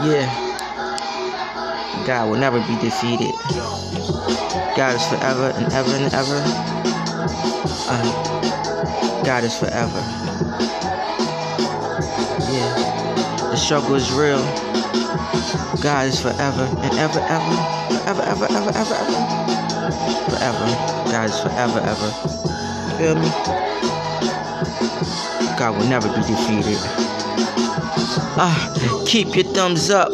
Yeah. 0.00 0.30
God 2.06 2.30
will 2.30 2.38
never 2.38 2.60
be 2.60 2.76
defeated. 2.78 3.34
God 4.76 4.94
is 4.94 5.04
forever 5.08 5.52
and 5.56 5.72
ever 5.72 5.90
and 5.90 6.14
ever. 6.14 6.40
Uh, 7.90 9.24
God 9.24 9.42
is 9.42 9.58
forever. 9.58 9.98
Yeah. 12.46 13.50
The 13.50 13.56
struggle 13.56 13.96
is 13.96 14.12
real. 14.12 14.38
God 15.82 16.06
is 16.06 16.20
forever 16.20 16.68
and 16.80 16.94
ever, 16.94 17.18
ever, 17.18 17.56
ever, 18.06 18.22
ever, 18.22 18.46
ever, 18.52 18.70
ever, 18.78 18.94
ever, 18.94 18.98
forever. 20.30 20.66
God 21.10 21.28
is 21.28 21.40
forever, 21.40 21.80
ever. 21.80 22.10
Feel 22.98 23.16
me? 23.16 23.28
God 25.58 25.76
will 25.76 25.88
never 25.88 26.08
be 26.08 26.22
defeated. 26.22 26.78
Ah, 28.40 29.04
keep 29.06 29.34
your 29.34 29.44
thumbs 29.52 29.90
up. 29.90 30.12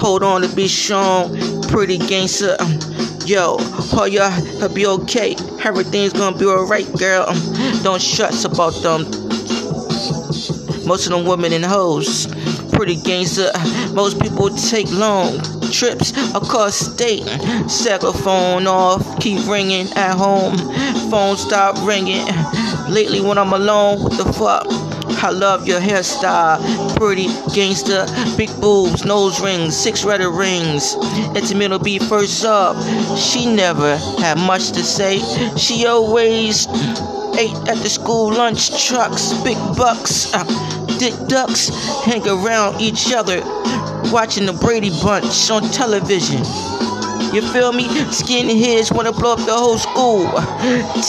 Hold 0.00 0.22
on 0.22 0.42
to 0.42 0.48
be 0.54 0.68
strong. 0.68 1.36
Pretty 1.68 1.98
gangster. 1.98 2.56
Um, 2.60 2.78
yo, 3.26 3.56
oh 3.92 4.08
yeah, 4.10 4.38
it'll 4.40 4.68
be 4.68 4.86
okay. 4.86 5.36
Everything's 5.64 6.12
gonna 6.12 6.36
be 6.36 6.46
alright, 6.46 6.90
girl. 6.98 7.24
Um, 7.28 7.82
don't 7.82 8.00
stress 8.00 8.44
about 8.44 8.74
them. 8.82 9.04
Most 10.86 11.06
of 11.06 11.12
them 11.12 11.26
women 11.26 11.52
and 11.52 11.64
hoes. 11.64 12.26
Pretty 12.72 12.96
gangster. 12.96 13.50
Most 13.92 14.20
people 14.20 14.48
take 14.50 14.90
long 14.90 15.40
trips 15.70 16.12
across 16.34 16.74
state. 16.76 17.26
A 17.26 18.12
phone 18.12 18.66
off, 18.66 19.20
keep 19.20 19.46
ringing 19.46 19.92
at 19.94 20.16
home. 20.16 20.56
Phone 21.10 21.36
stop 21.36 21.76
ringing. 21.86 22.24
Lately 22.88 23.20
when 23.20 23.36
I'm 23.38 23.52
alone, 23.52 24.02
what 24.02 24.16
the 24.16 24.32
fuck? 24.32 24.87
I 25.20 25.30
love 25.30 25.66
your 25.66 25.80
hairstyle, 25.80 26.58
pretty 26.96 27.28
gangster, 27.54 28.06
big 28.36 28.50
boobs, 28.60 29.04
nose 29.04 29.40
rings, 29.40 29.76
six 29.76 30.04
red 30.04 30.20
rings. 30.20 30.94
Will 31.68 31.78
be 31.78 31.98
first 31.98 32.44
up. 32.44 32.76
She 33.18 33.44
never 33.46 33.96
had 33.96 34.38
much 34.38 34.72
to 34.72 34.82
say. 34.82 35.18
She 35.56 35.86
always 35.86 36.66
ate 37.36 37.54
at 37.68 37.78
the 37.82 37.88
school 37.88 38.32
lunch 38.32 38.86
trucks, 38.86 39.32
big 39.44 39.58
bucks, 39.76 40.32
uh, 40.34 40.44
dick 40.98 41.14
ducks, 41.28 41.68
hang 42.04 42.26
around 42.26 42.80
each 42.80 43.12
other, 43.12 43.40
watching 44.10 44.46
the 44.46 44.52
Brady 44.52 44.90
Bunch 45.02 45.50
on 45.50 45.62
television. 45.70 46.42
You 47.32 47.42
feel 47.42 47.72
me? 47.72 47.84
Skinheads 48.08 48.90
wanna 48.94 49.12
blow 49.12 49.34
up 49.34 49.38
the 49.40 49.52
whole 49.52 49.76
school. 49.76 50.24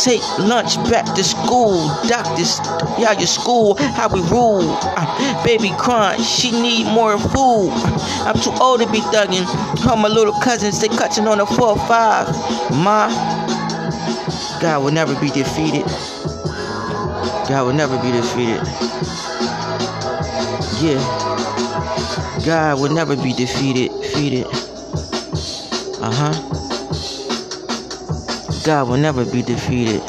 Take 0.03 0.21
lunch 0.37 0.75
back 0.89 1.05
to 1.15 1.23
school. 1.23 1.87
Doctors, 2.07 2.59
yeah, 2.99 3.13
your 3.13 3.27
school, 3.27 3.75
how 3.77 4.09
we 4.09 4.19
rule. 4.23 4.77
Uh, 4.81 5.43
baby 5.45 5.71
crying, 5.77 6.21
she 6.21 6.51
need 6.51 6.85
more 6.85 7.17
food. 7.17 7.71
I'm 8.27 8.37
too 8.39 8.51
old 8.59 8.81
to 8.81 8.91
be 8.91 8.99
thugging. 8.99 9.45
All 9.87 9.95
my 9.95 10.09
little 10.09 10.33
cousins, 10.41 10.81
they 10.81 10.89
cutting 10.89 11.25
on 11.27 11.39
a 11.39 11.45
4-5. 11.45 12.83
Ma, 12.83 13.07
God 14.59 14.83
will 14.83 14.91
never 14.91 15.17
be 15.21 15.29
defeated. 15.29 15.85
God 17.47 17.65
will 17.65 17.73
never 17.73 17.97
be 17.97 18.11
defeated. 18.11 18.61
Yeah. 20.81 20.99
God 22.45 22.79
will 22.79 22.93
never 22.93 23.15
be 23.15 23.33
defeated. 23.33 23.91
Defeated. 24.01 24.68
Uh 26.01 26.11
huh. 26.11 26.31
God 28.63 28.87
will 28.87 28.97
never 28.97 29.25
be 29.25 29.41
defeated. 29.41 30.01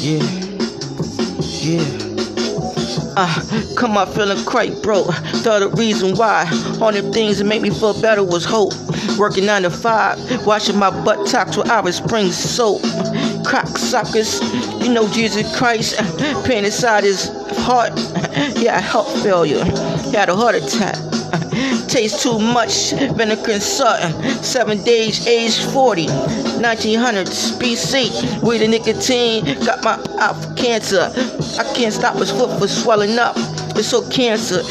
Yeah. 0.00 0.22
Yeah. 1.60 2.06
Ah, 3.18 3.38
uh, 3.38 3.74
come 3.76 3.98
on, 3.98 4.06
feeling 4.14 4.42
quite 4.46 4.82
broke. 4.82 5.08
Thought 5.42 5.60
the 5.60 5.68
reason 5.76 6.16
why 6.16 6.44
them 6.46 7.12
things 7.12 7.38
that 7.38 7.44
made 7.44 7.60
me 7.60 7.68
feel 7.68 8.00
better 8.00 8.24
was 8.24 8.44
hope. 8.44 8.72
Working 9.18 9.44
nine 9.44 9.62
to 9.62 9.70
five, 9.70 10.18
washing 10.46 10.78
my 10.78 10.90
butt 11.04 11.26
talks 11.26 11.56
with 11.56 11.70
Irish 11.70 11.96
Spring 11.96 12.32
soap. 12.32 12.80
Cocksuckers, 13.44 14.40
you 14.82 14.92
know 14.92 15.08
Jesus 15.08 15.54
Christ, 15.58 15.96
pain 16.46 16.64
inside 16.64 17.04
his 17.04 17.28
heart. 17.58 17.92
Yeah, 18.56 18.80
heart 18.80 19.08
failure. 19.22 19.64
He 19.64 20.12
had 20.16 20.28
a 20.28 20.36
heart 20.36 20.54
attack. 20.54 20.96
Taste 21.88 22.22
too 22.22 22.38
much 22.38 22.92
vinegar 22.92 23.52
and 23.52 23.62
salt. 23.62 24.00
Seven 24.44 24.82
days, 24.82 25.26
age 25.26 25.58
40. 25.72 26.06
1900s 26.06 27.58
BC. 27.58 28.42
Weed 28.42 28.62
and 28.62 28.72
nicotine 28.72 29.44
got 29.64 29.84
my 29.84 29.94
out 30.18 30.34
for 30.36 30.54
cancer. 30.54 31.12
I 31.58 31.72
can't 31.74 31.92
stop 31.92 32.16
his 32.16 32.30
foot 32.30 32.58
from 32.58 32.68
swelling 32.68 33.18
up. 33.18 33.34
It's 33.76 33.88
so 33.88 34.08
cancer. 34.10 34.62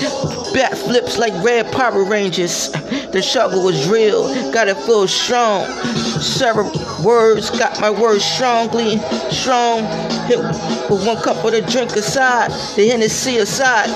Bat 0.56 0.78
flips 0.78 1.18
like 1.18 1.34
red 1.44 1.70
Power 1.74 2.06
Rangers. 2.06 2.72
The 3.12 3.22
struggle 3.22 3.62
was 3.66 3.90
real. 3.90 4.34
Gotta 4.54 4.74
feel 4.74 5.06
strong. 5.06 5.66
Several 6.22 6.72
words 7.04 7.50
got 7.50 7.82
my 7.82 7.90
words 7.90 8.24
strongly 8.24 9.00
strong. 9.32 9.84
Hit 10.28 10.40
with 10.90 11.06
one 11.06 11.22
cup 11.22 11.44
of 11.44 11.52
the 11.52 11.62
drink 11.62 11.92
aside. 11.98 12.52
The 12.78 12.88
Hennessy 12.88 13.36
aside. 13.40 13.90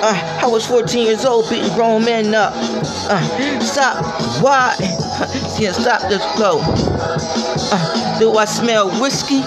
Uh, 0.00 0.40
I 0.42 0.46
was 0.46 0.66
14 0.66 1.06
years 1.06 1.26
old, 1.26 1.50
beating 1.50 1.70
grown 1.74 2.02
men 2.02 2.34
up. 2.34 2.54
Uh, 2.54 3.60
stop. 3.60 4.02
Why? 4.42 4.74
Can't 5.58 5.76
stop 5.76 6.08
this 6.08 6.24
flow. 6.34 6.60
Uh, 6.62 8.18
do 8.18 8.38
I 8.38 8.46
smell 8.46 8.88
whiskey? 9.02 9.42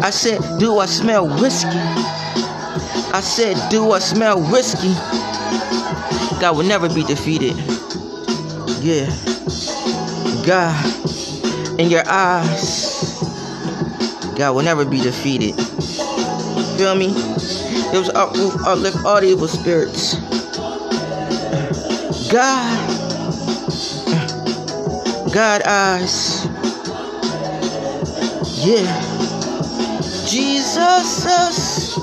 I 0.00 0.08
said, 0.08 0.40
do 0.58 0.78
I 0.78 0.86
smell 0.86 1.28
whiskey? 1.38 2.23
I 3.14 3.20
said, 3.20 3.70
do 3.70 3.92
I 3.92 4.00
smell 4.00 4.40
whiskey? 4.40 4.92
God 6.40 6.56
will 6.56 6.64
never 6.64 6.92
be 6.92 7.04
defeated. 7.04 7.54
Yeah. 8.82 9.06
God, 10.44 10.84
in 11.78 11.90
your 11.90 12.02
eyes, 12.08 13.22
God 14.34 14.56
will 14.56 14.64
never 14.64 14.84
be 14.84 15.00
defeated. 15.00 15.54
Feel 16.76 16.96
me? 16.96 17.12
It 17.94 17.98
was 17.98 18.08
uproot, 18.16 18.60
uplift 18.66 19.04
all 19.04 19.20
the 19.20 19.28
evil 19.28 19.46
spirits. 19.46 20.16
God, 22.32 22.80
God 25.32 25.62
eyes. 25.62 26.46
Yeah. 28.66 28.90
Jesus. 30.26 31.94